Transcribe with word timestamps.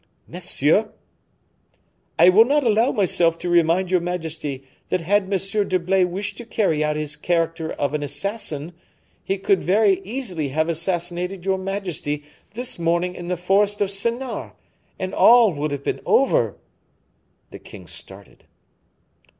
"Monsieur!" 0.27 0.89
"I 2.17 2.29
will 2.29 2.45
not 2.45 2.63
allow 2.63 2.91
myself 2.91 3.37
to 3.37 3.49
remind 3.49 3.91
your 3.91 4.01
majesty 4.01 4.63
that 4.89 5.01
had 5.01 5.31
M. 5.31 5.37
d'Herblay 5.39 6.05
wished 6.05 6.37
to 6.37 6.43
carry 6.47 6.83
out 6.83 6.95
his 6.95 7.15
character 7.15 7.71
of 7.73 7.93
an 7.93 8.01
assassin, 8.01 8.73
he 9.23 9.37
could 9.37 9.61
very 9.61 10.01
easily 10.03 10.47
have 10.47 10.69
assassinated 10.69 11.45
your 11.45 11.59
majesty 11.59 12.23
this 12.55 12.79
morning 12.79 13.13
in 13.13 13.27
the 13.27 13.37
forest 13.37 13.79
of 13.79 13.91
Senart, 13.91 14.55
and 14.97 15.13
all 15.13 15.53
would 15.53 15.69
have 15.69 15.83
been 15.83 16.01
over." 16.03 16.57
The 17.51 17.59
king 17.59 17.85
started. 17.85 18.45